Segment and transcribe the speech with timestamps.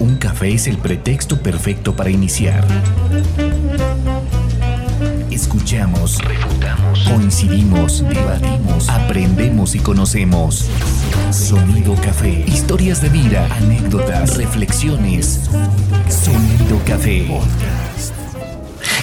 [0.00, 2.66] un café es el pretexto perfecto para iniciar.
[5.30, 10.68] Escuchamos, refutamos, coincidimos, debatimos, aprendemos y conocemos.
[11.30, 12.44] Sonido Café.
[12.48, 15.48] Historias de vida, anécdotas, reflexiones.
[16.08, 17.26] Sonido Café.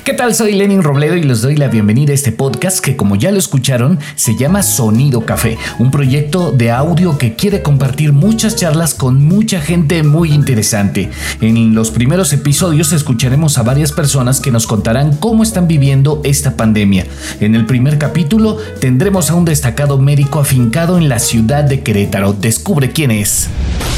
[0.08, 0.34] ¿Qué tal?
[0.34, 3.38] Soy Lenin Robledo y les doy la bienvenida a este podcast que como ya lo
[3.38, 9.26] escucharon se llama Sonido Café, un proyecto de audio que quiere compartir muchas charlas con
[9.26, 11.10] mucha gente muy interesante.
[11.42, 16.56] En los primeros episodios escucharemos a varias personas que nos contarán cómo están viviendo esta
[16.56, 17.06] pandemia.
[17.42, 22.32] En el primer capítulo tendremos a un destacado médico afincado en la ciudad de Querétaro.
[22.32, 23.50] Descubre quién es.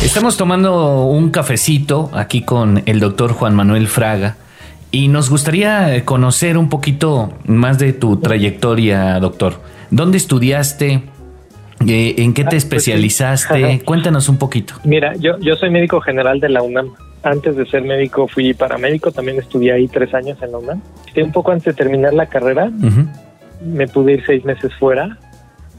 [0.03, 4.37] Estamos tomando un cafecito aquí con el doctor Juan Manuel Fraga.
[4.91, 9.53] Y nos gustaría conocer un poquito más de tu trayectoria, doctor.
[9.91, 11.03] ¿Dónde estudiaste?
[11.87, 13.81] Eh, ¿En qué te ah, pues especializaste?
[13.85, 14.73] Cuéntanos un poquito.
[14.83, 16.89] Mira, yo, yo soy médico general de la UNAM.
[17.21, 20.81] Antes de ser médico fui paramédico, también estudié ahí tres años en la UNAM.
[21.13, 22.71] Y un poco antes de terminar la carrera,
[23.63, 25.17] me pude ir seis meses fuera,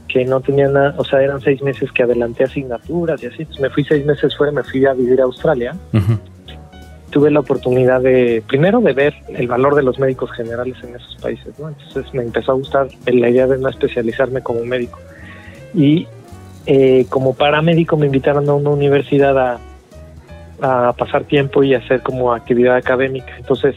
[0.07, 3.37] que no tenía nada, o sea, eran seis meses que adelanté asignaturas y así.
[3.39, 5.75] Entonces me fui seis meses fuera, me fui a vivir a Australia
[7.11, 11.15] tuve la oportunidad de, primero, de ver el valor de los médicos generales en esos
[11.21, 11.69] países, ¿no?
[11.69, 14.99] Entonces me empezó a gustar la idea de no especializarme como médico.
[15.73, 16.07] Y
[16.65, 19.59] eh, como paramédico me invitaron a una universidad a,
[20.61, 23.35] a pasar tiempo y hacer como actividad académica.
[23.37, 23.75] Entonces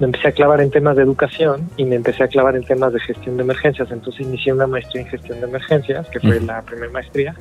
[0.00, 2.92] me empecé a clavar en temas de educación y me empecé a clavar en temas
[2.92, 3.90] de gestión de emergencias.
[3.90, 7.34] Entonces inicié una maestría en gestión de emergencias, que fue la primera maestría.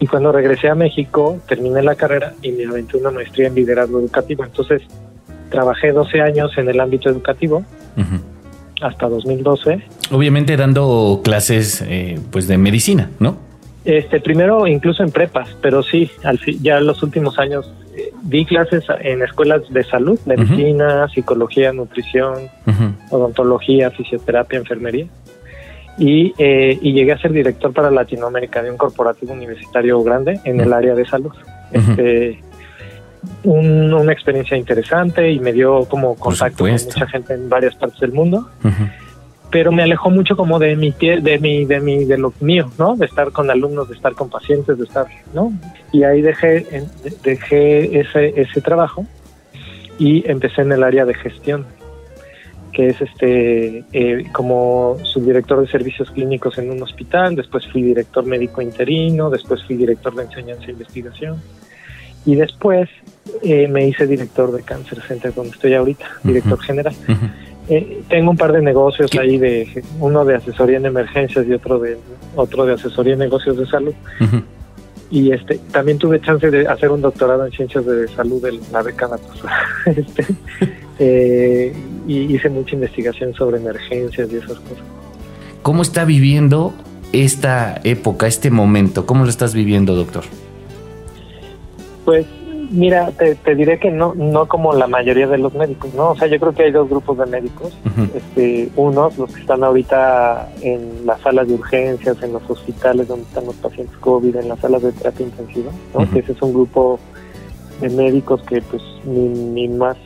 [0.00, 4.00] Y cuando regresé a México, terminé la carrera y me aventé una maestría en liderazgo
[4.00, 4.44] educativo.
[4.44, 4.82] Entonces
[5.50, 7.64] trabajé 12 años en el ámbito educativo.
[8.80, 9.80] hasta 2012.
[10.10, 13.38] Obviamente dando clases eh, pues de medicina, ¿no?
[13.84, 17.72] Este, primero incluso en prepas, pero sí, al ya en los últimos años
[18.22, 22.48] di clases en escuelas de salud, medicina, psicología, nutrición,
[23.10, 25.06] odontología, fisioterapia, enfermería.
[25.96, 30.60] Y, eh, y, llegué a ser director para Latinoamérica de un corporativo universitario grande en
[30.60, 31.32] el área de salud.
[31.70, 32.40] Este,
[33.44, 38.12] una experiencia interesante y me dio como contacto con mucha gente en varias partes del
[38.12, 38.48] mundo
[39.54, 42.96] pero me alejó mucho como de mi de mi de mi de lo mío no
[42.96, 45.52] de estar con alumnos de estar con pacientes de estar no
[45.92, 46.66] y ahí dejé
[47.22, 49.06] dejé ese ese trabajo
[49.96, 51.66] y empecé en el área de gestión
[52.72, 58.26] que es este eh, como subdirector de servicios clínicos en un hospital después fui director
[58.26, 61.40] médico interino después fui director de enseñanza e investigación
[62.26, 62.88] y después
[63.44, 66.96] eh, me hice director de Cáncer Center donde estoy ahorita director general
[67.68, 71.78] eh, tengo un par de negocios ahí de uno de asesoría en emergencias y otro
[71.78, 71.96] de
[72.36, 73.94] otro de asesoría en negocios de salud.
[75.10, 78.82] Y este también tuve chance de hacer un doctorado en ciencias de salud en la
[78.82, 79.66] década pasada.
[79.86, 80.26] este,
[80.98, 81.72] eh,
[82.06, 84.84] y hice mucha investigación sobre emergencias y esas cosas.
[85.62, 86.74] ¿Cómo está viviendo
[87.12, 89.06] esta época, este momento?
[89.06, 90.24] ¿Cómo lo estás viviendo, doctor?
[92.04, 92.26] Pues
[92.74, 96.10] Mira, te, diré que no no como la mayoría de los médicos, ¿no?
[96.10, 97.78] O sea, yo creo que hay dos grupos de médicos.
[98.14, 103.26] este, unos, los que están ahorita en las salas de urgencias, en los hospitales donde
[103.26, 106.10] están los pacientes COVID, en las salas de terapia intensiva, ¿no?
[106.10, 106.98] Que ese es un grupo
[107.80, 109.96] de médicos que, pues, mi, más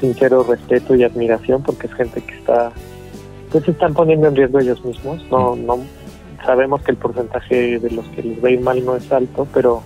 [0.00, 2.70] sincero respeto y admiración, porque es gente que está,
[3.50, 5.20] pues, se están poniendo en riesgo ellos mismos.
[5.32, 5.80] No, no,
[6.46, 9.48] sabemos que el porcentaje de los que les va a ir mal no es alto,
[9.52, 9.82] pero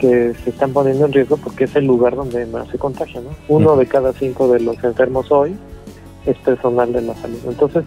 [0.00, 3.30] que se están poniendo en riesgo porque es el lugar donde más se contagia, ¿no?
[3.48, 5.54] Uno de cada cinco de los enfermos hoy
[6.26, 7.38] es personal de la salud.
[7.46, 7.84] Entonces,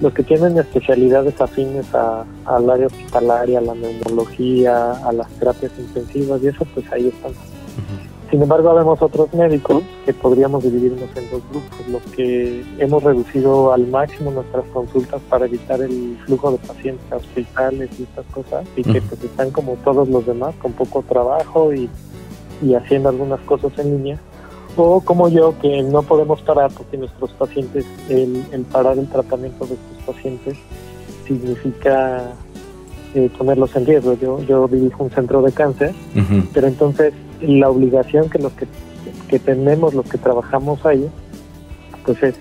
[0.00, 6.42] los que tienen especialidades afines al área hospitalaria, a la neumología, a las terapias intensivas
[6.42, 7.32] y eso, pues ahí están.
[8.30, 13.72] Sin embargo, vemos otros médicos que podríamos dividirnos en dos grupos, los que hemos reducido
[13.72, 18.66] al máximo nuestras consultas para evitar el flujo de pacientes a hospitales y estas cosas,
[18.74, 21.88] y que pues están como todos los demás, con poco trabajo y,
[22.74, 24.18] haciendo algunas cosas en línea,
[24.76, 29.74] o como yo, que no podemos parar porque nuestros pacientes, el, parar el tratamiento de
[29.74, 30.58] estos pacientes
[31.26, 32.32] significa
[33.14, 34.14] eh, ponerlos en riesgo.
[34.14, 35.94] Yo, yo dirijo un centro de cáncer,
[36.52, 38.52] pero entonces la obligación que los
[39.28, 41.08] que, tenemos, los que trabajamos ahí,
[42.04, 42.34] pues es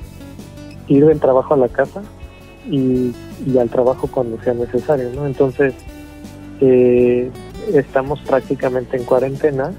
[0.88, 2.02] ir del trabajo a la casa
[2.70, 3.14] y,
[3.60, 5.26] al trabajo cuando sea necesario, ¿no?
[5.26, 5.74] Entonces,
[6.62, 7.30] eh,
[7.74, 9.74] estamos prácticamente en cuarentena,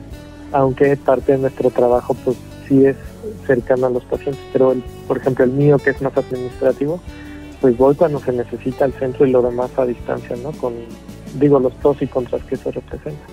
[0.52, 2.36] aunque parte de nuestro trabajo, pues
[2.68, 2.96] sí es
[3.46, 4.74] cercano a los pacientes, pero
[5.06, 7.00] por ejemplo el mío, que es más administrativo,
[7.60, 10.52] pues voy cuando se necesita al centro y lo demás a distancia, ¿no?
[10.52, 10.74] Con,
[11.38, 13.24] digo, los pros y contras que eso representa.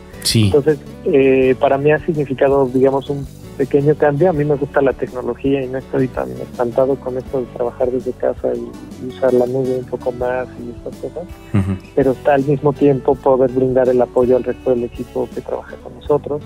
[0.46, 3.26] Entonces, eh, para mí ha significado, digamos, un
[3.58, 4.30] pequeño cambio.
[4.30, 7.92] A mí me gusta la tecnología y no estoy tan espantado con esto de trabajar
[7.92, 11.24] desde casa y, usar la nube un poco más y estas cosas.
[11.96, 15.76] Pero está al mismo tiempo poder brindar el apoyo al resto del equipo que trabaja
[15.84, 16.42] con nosotros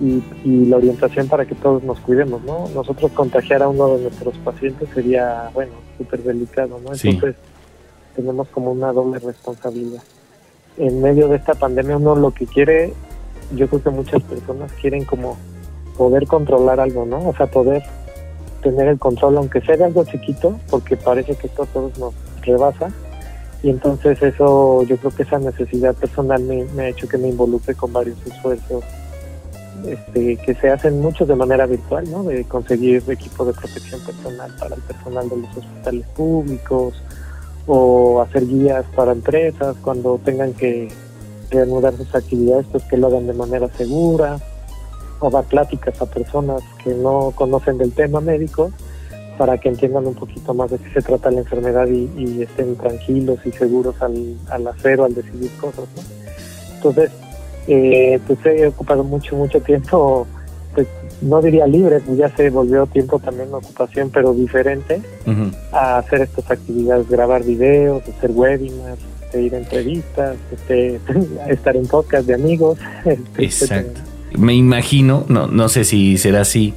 [0.00, 0.22] y,
[0.66, 2.68] la orientación para que todos nos cuidemos, ¿no?
[2.74, 6.92] Nosotros contagiar a uno de nuestros pacientes sería, bueno, súper delicado, ¿no?
[6.92, 7.36] Entonces
[8.14, 10.02] tenemos como una doble responsabilidad.
[10.76, 12.92] En medio de esta pandemia uno lo que quiere,
[13.54, 15.36] yo creo que muchas personas quieren como
[15.96, 17.28] poder controlar algo, ¿no?
[17.28, 17.82] O sea, poder
[18.62, 22.90] tener el control, aunque sea de algo chiquito, porque parece que esto todos nos rebasa.
[23.62, 27.74] Y entonces eso, yo creo que esa necesidad personal me, ha hecho que me involucre
[27.74, 28.84] con varios esfuerzos
[29.84, 32.22] este, que se hacen muchos de manera virtual, ¿no?
[32.22, 37.02] De conseguir equipo de protección personal para el personal de los hospitales públicos
[37.66, 40.88] o hacer guías para empresas cuando tengan que
[41.50, 44.38] reanudar sus actividades, pues que lo hagan de manera segura
[45.20, 48.70] o dar pláticas a personas que no conocen del tema médico
[49.36, 53.38] para que entiendan un poquito más de qué se trata la enfermedad y, estén tranquilos
[53.44, 55.86] y seguros al, al hacer o al decidir cosas.
[55.96, 56.02] ¿no?
[56.74, 57.10] Entonces,
[57.68, 60.26] eh, pues he ocupado mucho, mucho tiempo,
[60.74, 60.86] pues
[61.20, 65.02] no diría libre, pues ya se volvió tiempo también una ocupación, pero diferente
[65.72, 71.00] a hacer estas actividades, grabar videos, hacer webinars, este, ir a entrevistas, este,
[71.48, 72.78] estar en podcast de amigos.
[73.36, 74.00] Este, Exacto.
[74.36, 76.74] Me imagino, no, no sé si será así,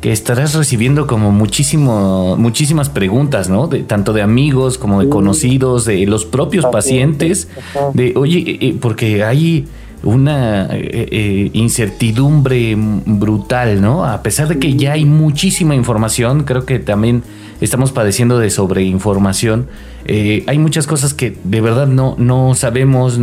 [0.00, 3.66] que estarás recibiendo como muchísimo, muchísimas preguntas, ¿no?
[3.68, 7.48] De, tanto de amigos como de conocidos, de los propios pacientes,
[7.94, 9.66] de, oye, eh, eh, porque hay
[10.04, 14.04] una eh, eh, incertidumbre brutal, ¿no?
[14.04, 17.22] A pesar de que ya hay muchísima información, creo que también
[17.60, 19.66] estamos padeciendo de sobreinformación.
[20.06, 23.18] Eh, hay muchas cosas que de verdad no, no sabemos,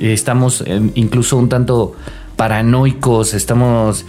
[0.00, 0.64] estamos
[0.94, 1.94] incluso un tanto
[2.36, 4.04] paranoicos, estamos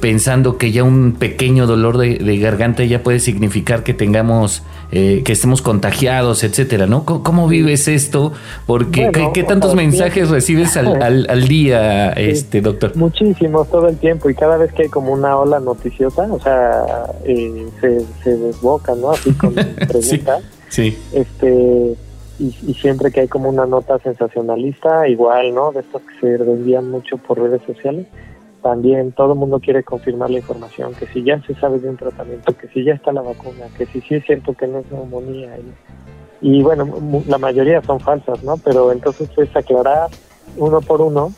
[0.00, 4.62] pensando que ya un pequeño dolor de, garganta ya puede significar que tengamos
[4.96, 7.04] eh, que estemos contagiados, etcétera, ¿no?
[7.04, 8.32] ¿Cómo, vives esto?
[8.64, 12.94] Porque ¿qué, tantos mensajes recibes al, al, día, este doctor?
[12.94, 16.84] Muchísimos, todo el tiempo, y cada vez que hay como una ola noticiosa, o sea,
[17.24, 19.10] eh, se, se desboca, ¿no?
[19.10, 20.04] Así con preguntas.
[20.04, 20.22] sí,
[21.12, 21.96] Este,
[22.38, 25.72] y, y, siempre que hay como una nota sensacionalista, igual, ¿no?
[25.72, 28.06] De estas que se vendían mucho por redes sociales,
[28.64, 31.98] también todo el mundo quiere confirmar la información, que si ya se sabe de un
[31.98, 34.90] tratamiento, que si ya está la vacuna, que si sí es cierto que no es
[34.90, 35.50] neumonía.
[36.40, 36.88] Y, bueno,
[37.26, 38.56] la mayoría son falsas, ¿no?
[38.56, 40.08] Pero entonces es aclarar
[40.56, 41.30] uno por uno,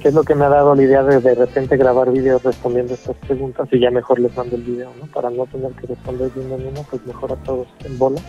[0.00, 2.94] que es lo que me ha dado la idea de de repente grabar vídeos respondiendo
[2.94, 5.06] estas preguntas y ya mejor les mando el video, ¿no?
[5.12, 8.22] Para no tener que responder de uno en uno, pues mejor a todos en bola.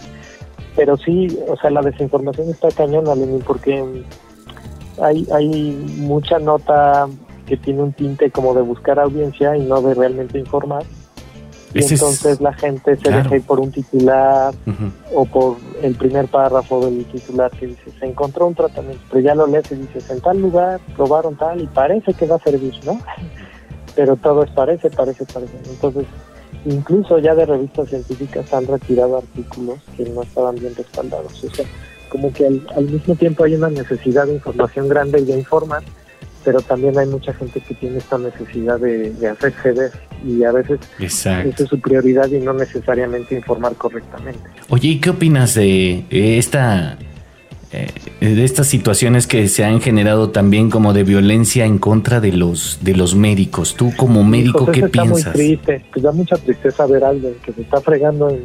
[0.75, 3.13] Pero sí, o sea, la desinformación está cañona,
[3.45, 3.83] porque
[5.01, 5.47] hay, hay
[5.97, 7.07] mucha nota
[7.45, 10.83] que tiene un tinte como de buscar audiencia y no de realmente informar.
[11.73, 14.53] Y entonces la gente se deja ir por un titular
[15.13, 19.35] o por el primer párrafo del titular que dice, se encontró un tratamiento, pero ya
[19.35, 22.73] lo lees y dices, en tal lugar probaron tal y parece que va a servir,
[22.85, 22.99] ¿no?
[23.95, 25.53] pero todo es parece, parece, parece.
[25.69, 26.05] Entonces,
[26.65, 31.43] incluso ya de revistas científicas han retirado artículos que no estaban bien respaldados.
[31.43, 31.65] O sea,
[32.09, 35.83] como que al, al mismo tiempo hay una necesidad de información grande y de informar,
[36.43, 39.91] pero también hay mucha gente que tiene esta necesidad de, hacer ceder
[40.25, 44.41] y a veces esa es su prioridad y no necesariamente informar correctamente.
[44.69, 46.97] Oye, ¿y qué opinas de esta
[47.71, 52.79] de estas situaciones que se han generado también como de violencia en contra de los
[52.81, 53.75] de los médicos?
[53.75, 55.17] Tú como médico, ¿qué piensas?
[55.19, 58.43] Está muy triste, pues da mucha tristeza ver a alguien que se está fregando en,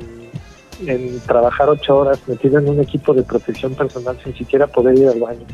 [0.86, 5.08] en trabajar ocho horas metido en un equipo de protección personal sin siquiera poder ir
[5.08, 5.46] al baño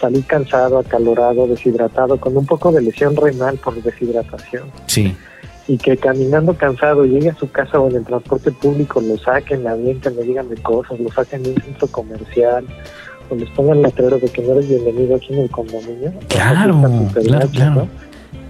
[0.00, 4.64] salir cansado, acalorado, deshidratado, con un poco de lesión renal por deshidratación.
[4.86, 5.16] Sí.
[5.66, 9.64] Y que caminando cansado llegue a su casa o en el transporte público lo saquen,
[9.64, 12.66] la avienten, le digan de cosas, lo saquen de un centro comercial
[13.30, 16.12] o les pongan letreros de que no eres bienvenido aquí en el condominio.
[16.28, 17.88] Claro, claro, claro.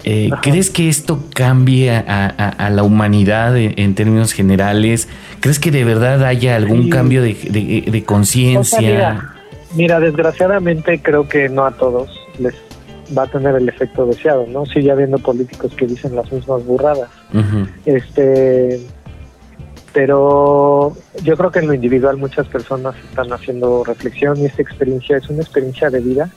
[0.07, 5.09] Eh, ¿Crees que esto cambie a, la humanidad en, términos generales?
[5.41, 7.35] ¿Crees que de verdad haya algún cambio de,
[7.91, 9.33] de, conciencia?
[9.75, 12.55] Mira, desgraciadamente creo que no a todos les
[13.17, 14.67] va a tener el efecto deseado, ¿no?
[14.67, 17.11] Sigue habiendo políticos que dicen las mismas burradas.
[17.85, 18.81] Este
[19.93, 25.17] pero yo creo que en lo individual muchas personas están haciendo reflexión y esta experiencia
[25.17, 26.31] es una experiencia de vida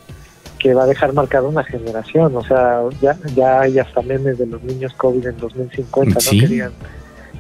[0.60, 4.46] que va a dejar marcada una generación, o sea, ya ya hay hasta memes de
[4.46, 6.40] los niños COVID en 2050, ¿no?
[6.40, 6.72] Querían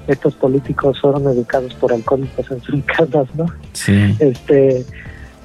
[0.07, 3.45] estos políticos fueron educados por alcohólicos en sus casas, ¿no?
[3.73, 4.15] Sí.
[4.19, 4.85] Este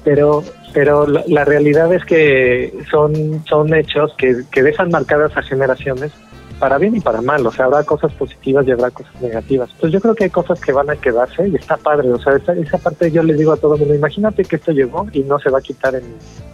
[0.03, 6.11] pero pero la, realidad es que son son hechos que, que dejan marcadas a generaciones
[6.59, 9.69] para bien y para mal, o sea, habrá cosas positivas y habrá cosas negativas.
[9.79, 12.37] Pues yo creo que hay cosas que van a quedarse y está padre, o sea,
[12.37, 15.23] esa, esa parte yo les digo a todo el mundo, imagínate que esto llegó y
[15.23, 16.03] no se va a quitar en,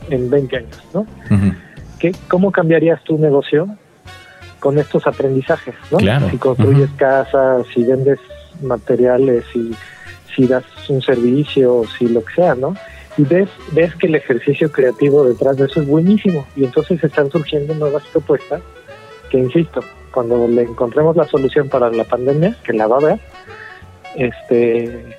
[0.10, 1.06] en 20 años, ¿no?
[2.00, 3.68] ¿Qué, ¿Cómo cambiarías tu negocio
[4.60, 6.00] con estos aprendizajes, ¿no?
[6.30, 8.20] Si construyes casas, si vendes
[8.62, 9.72] materiales, si,
[10.36, 12.76] si das un servicio, si lo que sea, ¿no?
[13.24, 16.48] Ves, ves que el ejercicio creativo detrás de eso es buenísimo.
[16.56, 18.62] Y entonces están surgiendo nuevas propuestas
[19.30, 23.20] que, insisto, cuando le encontremos la solución para la pandemia, que la va a ver,
[24.16, 25.18] este,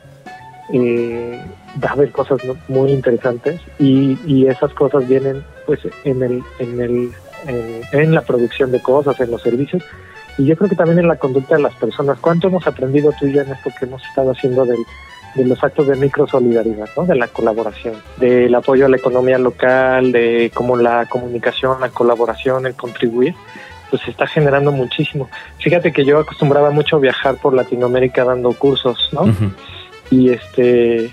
[0.72, 1.44] eh,
[1.82, 3.60] va a haber cosas muy interesantes.
[3.78, 7.12] Y, y esas cosas vienen pues en el, en el
[7.46, 9.82] en, la producción de cosas, en los servicios.
[10.38, 12.18] Y yo creo que también en la conducta de las personas.
[12.20, 14.78] ¿Cuánto hemos aprendido tú y yo en esto que hemos estado haciendo del,
[15.34, 17.04] de los actos de microsolidaridad, ¿no?
[17.04, 22.66] de la colaboración, del apoyo a la economía local, de cómo la comunicación, la colaboración,
[22.66, 23.34] el contribuir?
[23.90, 25.28] pues se está generando muchísimo.
[25.58, 29.34] Fíjate que yo acostumbraba mucho a viajar por Latinoamérica dando cursos, ¿no?
[30.10, 31.10] Y este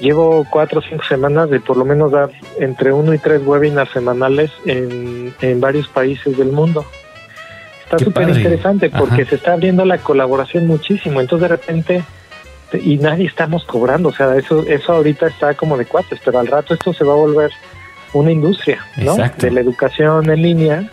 [0.00, 3.90] llevo cuatro o cinco semanas de por lo menos dar entre uno y tres webinars
[3.90, 6.84] semanales en, en varios países del mundo.
[7.84, 11.20] Está súper interesante porque se está abriendo la colaboración muchísimo.
[11.20, 12.04] Entonces de repente
[12.74, 16.46] y nadie estamos cobrando, o sea, eso eso ahorita está como de cuates, pero al
[16.46, 17.50] rato esto se va a volver
[18.12, 19.16] una industria, ¿no?
[19.16, 20.90] De la educación en línea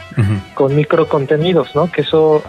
[0.53, 1.91] con micro contenidos, ¿no?
[1.91, 2.43] Que eso,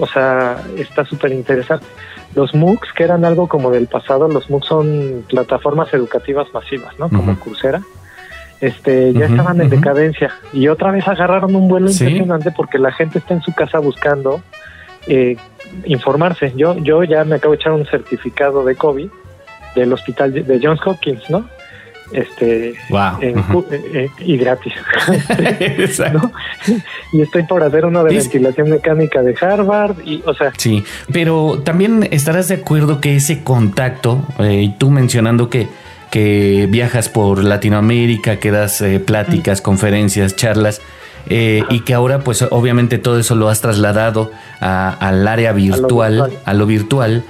[0.00, 1.86] o sea, está súper interesante.
[2.34, 7.08] Los MOOCs, que eran algo como del pasado, los MOOCs son plataformas educativas masivas, ¿no?
[7.08, 7.80] Como Coursera.
[8.60, 13.20] Este, ya estaban en decadencia y otra vez agarraron un vuelo impresionante porque la gente
[13.20, 14.42] está en su casa buscando
[15.06, 15.36] eh,
[15.84, 16.52] informarse.
[16.56, 19.08] Yo, yo ya me acabo de echar un certificado de COVID
[19.74, 21.44] del hospital de Johns Hopkins, ¿no?
[22.12, 22.74] este
[24.20, 24.72] y gratis.
[27.12, 31.60] Y estoy por hacer uno de ventilación mecánica de Harvard y o sea sí pero
[31.64, 35.68] también estarás de acuerdo que ese contacto eh, tú mencionando que
[36.10, 40.80] que viajas por Latinoamérica que das eh, pláticas conferencias charlas
[41.28, 44.30] eh, y que ahora pues obviamente todo eso lo has trasladado
[44.60, 47.24] al área virtual a lo virtual,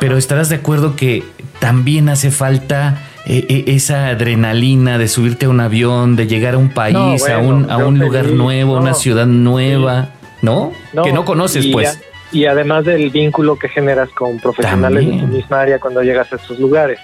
[0.00, 1.22] pero estarás de acuerdo que
[1.60, 6.58] también hace falta e, e, esa adrenalina de subirte a un avión, de llegar a
[6.58, 10.08] un país, a un, a un lugar nuevo, a una ciudad nueva,
[10.42, 10.72] ¿no?
[11.04, 12.00] Que no conoces, pues.
[12.32, 16.36] Y además del vínculo que generas con profesionales de tu misma área cuando llegas a
[16.36, 16.98] estos lugares.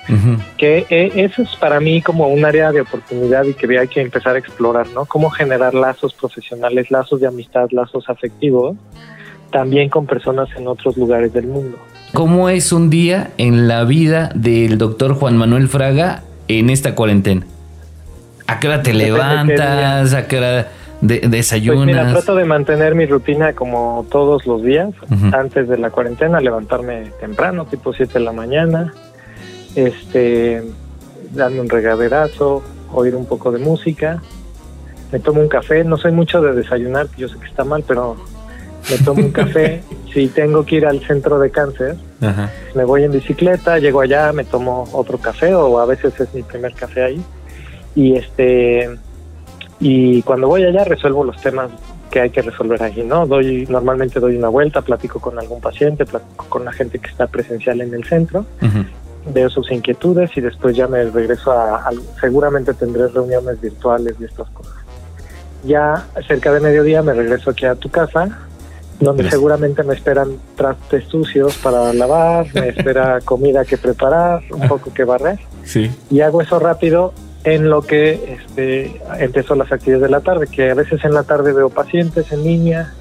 [0.57, 4.01] Que eh, eso es para mí como un área de oportunidad y que hay que
[4.01, 5.05] empezar a explorar, ¿no?
[5.05, 8.77] Cómo generar lazos profesionales, lazos de amistad, lazos afectivos,
[9.53, 11.79] también con personas en otros lugares del mundo.
[12.15, 17.47] ¿Cómo es un día en la vida del doctor Juan Manuel Fraga en esta cuarentena?
[18.47, 20.15] ¿A qué hora te levantas?
[20.15, 20.69] ¿A qué hora
[21.01, 21.85] desayunas?
[21.85, 24.91] Pues mira, trato de mantener mi rutina como todos los días,
[25.33, 28.93] antes de la cuarentena, levantarme temprano, tipo 7 de la mañana,
[29.75, 30.63] este,
[31.33, 32.63] darme un regaderazo,
[32.93, 34.23] oír un poco de música,
[35.13, 38.17] me tomo un café, no soy mucho de desayunar, yo sé que está mal, pero
[38.91, 39.83] me tomo un café.
[40.13, 41.97] si tengo que ir al centro de cáncer,
[42.75, 46.43] me voy en bicicleta, llego allá, me tomo otro café o a veces es mi
[46.43, 47.23] primer café ahí.
[47.95, 48.91] Y este
[49.81, 51.71] y cuando voy allá resuelvo los temas
[52.11, 53.27] que hay que resolver allí, ¿no?
[53.27, 57.27] Doy normalmente doy una vuelta, platico con algún paciente, platico con la gente que está
[57.27, 58.45] presencial en el centro.
[59.33, 64.49] Veo sus inquietudes y después ya me regreso a, seguramente tendré reuniones virtuales y estas
[64.51, 64.75] cosas.
[65.65, 68.39] Ya cerca de mediodía me regreso aquí a tu casa,
[69.01, 74.93] donde seguramente me esperan trastes sucios para lavar, me espera comida que preparar, un poco
[74.95, 75.39] que barrer.
[75.65, 75.91] Sí.
[76.11, 77.13] Y hago eso rápido
[77.55, 81.23] en lo que este, empezó las actividades de la tarde, que a veces en la
[81.23, 82.95] tarde veo pacientes en línea,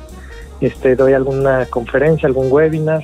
[0.62, 3.04] este, doy alguna conferencia, algún webinar,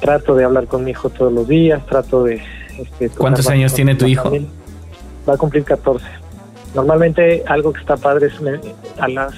[0.00, 2.42] trato de hablar con mi hijo todos los días, trato de...
[2.78, 4.30] Este, ¿Cuántos años tiene tu hijo?
[5.28, 6.04] Va a cumplir 14.
[6.74, 8.34] Normalmente algo que está padre es
[8.98, 9.32] a las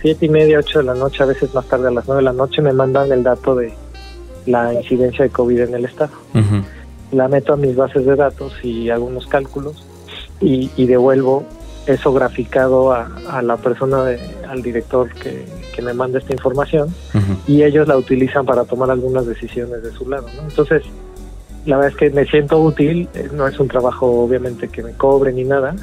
[0.00, 2.24] siete y media, ocho de la noche, a veces más tarde a las nueve de
[2.24, 3.72] la noche, me mandan el dato de
[4.46, 6.12] la incidencia de COVID en el estado.
[7.12, 9.84] La meto a mis bases de datos y hago unos cálculos
[10.40, 11.44] y, devuelvo
[11.86, 15.44] eso graficado a, la persona, de, al director que,
[15.80, 16.94] me manda esta información
[17.46, 20.26] y ellos la utilizan para tomar algunas decisiones de su lado.
[20.46, 20.82] Entonces,
[21.64, 24.92] la verdad es que me siento útil, eh, no es un trabajo obviamente que me
[24.92, 25.74] cobre ni nada,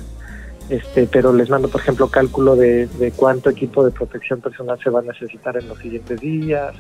[0.70, 5.00] este, pero les mando, por ejemplo, cálculo de, cuánto equipo de protección personal se va
[5.00, 6.76] a necesitar en los siguientes días,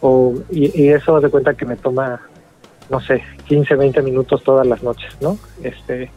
[0.00, 2.20] o, y, eso de cuenta que me toma,
[2.88, 5.38] no sé, 15, 20 minutos todas las noches, ¿no?
[5.62, 6.10] Este,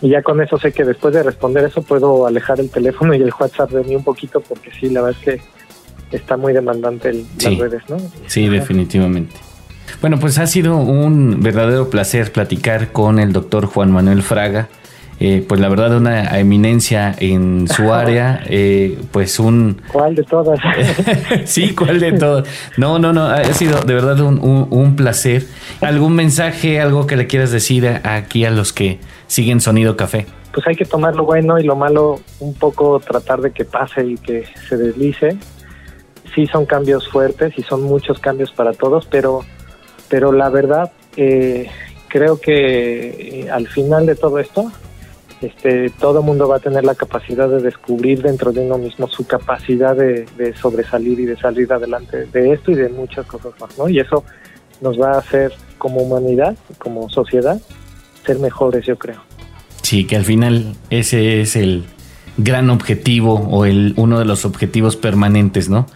[0.00, 3.22] y ya con eso sé que después de responder eso puedo alejar el teléfono y
[3.22, 7.10] el WhatsApp de mí un poquito, porque sí, la verdad es que está muy demandante
[7.10, 7.96] el, las redes, ¿no?
[8.26, 9.34] Sí, definitivamente.
[10.00, 14.68] Bueno, pues ha sido un verdadero placer platicar con el doctor Juan Manuel Fraga.
[15.20, 19.82] Eh, pues la verdad una eminencia en su área, eh, pues un...
[19.92, 20.60] ¿Cuál de todas?
[21.44, 22.48] sí, ¿cuál de todas?
[22.76, 25.44] No, no, no, ha sido de verdad un, placer.
[25.80, 30.26] ¿Algún mensaje, algo que le quieras decir aquí a los que siguen Sonido Café?
[30.52, 34.04] Pues hay que tomar lo bueno y lo malo, un poco tratar de que pase
[34.04, 35.36] y que se deslice.
[36.34, 39.40] Sí son cambios fuertes y son muchos cambios para todos, pero,
[40.08, 40.92] pero la verdad...
[41.16, 41.68] Eh,
[42.08, 44.72] creo que al final de todo esto
[45.40, 49.26] este, todo mundo va a tener la capacidad de descubrir dentro de uno mismo su
[49.26, 50.26] capacidad de,
[50.60, 53.88] sobresalir y de salir adelante de esto y de muchas cosas más, ¿no?
[53.88, 54.24] Y eso
[54.80, 57.60] nos va a hacer como humanidad, como sociedad,
[58.26, 59.20] ser mejores, yo creo.
[59.82, 61.84] Sí, que al final ese es el
[62.36, 65.86] gran objetivo o el uno de los objetivos permanentes, ¿no?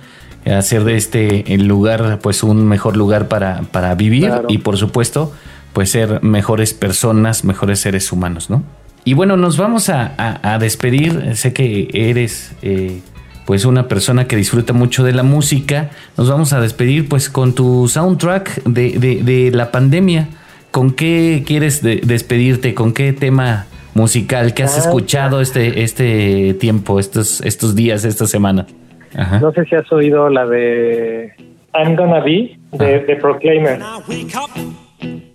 [0.44, 5.32] Hacer de este el lugar, pues un mejor lugar para, para vivir y por supuesto,
[5.72, 8.64] pues ser mejores personas, mejores seres humanos, ¿no?
[9.04, 11.36] Y bueno, nos vamos a, despedir.
[11.36, 13.00] Sé que eres eh,
[13.46, 15.90] pues una persona que disfruta mucho de la música.
[16.16, 20.28] Nos vamos a despedir pues con tu soundtrack de, la pandemia.
[20.70, 22.74] ¿Con qué quieres despedirte?
[22.74, 28.26] ¿Con qué tema musical que has ah, escuchado este, este tiempo, estos, estos días, esta
[28.26, 28.66] semana?
[29.40, 31.34] No sé si has oído la de
[31.74, 33.80] I'm Gonna Be de, de Proclaimer.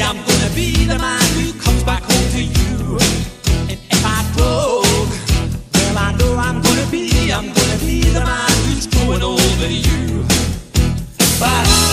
[0.00, 2.98] I'm gonna be the man who comes back home to you.
[3.68, 4.84] And if I broke,
[5.74, 9.72] well I know I'm gonna be, I'm gonna be the man who's growing older than
[9.72, 10.24] you.
[11.40, 11.87] But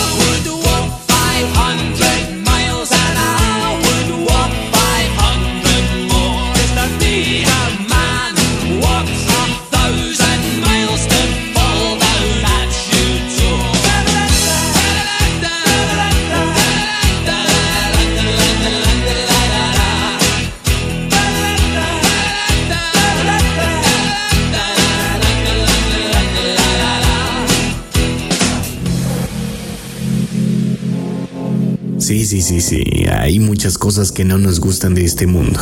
[32.36, 33.06] Sí, sí, sí.
[33.10, 35.58] Hay muchas cosas que no nos gustan de este mundo.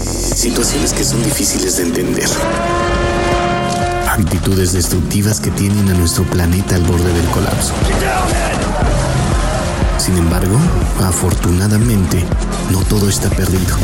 [0.00, 2.28] Situaciones que son difíciles de entender.
[4.08, 7.72] Actitudes destructivas que tienen a nuestro planeta al borde del colapso.
[9.98, 10.56] Sin embargo,
[11.00, 12.24] afortunadamente,
[12.70, 13.76] no todo está perdido.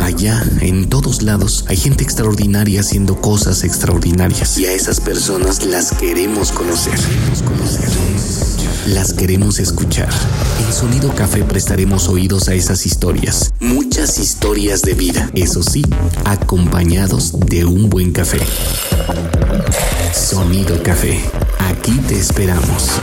[0.00, 4.58] Allá, en todos lados, hay gente extraordinaria haciendo cosas extraordinarias.
[4.58, 6.98] Y a esas personas las queremos conocer.
[8.88, 10.08] Las queremos escuchar.
[10.66, 13.52] En Sonido Café prestaremos oídos a esas historias.
[13.60, 15.30] Muchas historias de vida.
[15.34, 15.84] Eso sí,
[16.24, 18.40] acompañados de un buen café.
[20.12, 21.20] Sonido Café.
[21.60, 23.00] Aquí te esperamos.